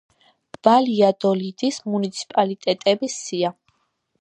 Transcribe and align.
ვალიადოლიდის 0.67 1.77
მუნიციპალიტეტების 1.91 3.19
სია. 3.27 3.57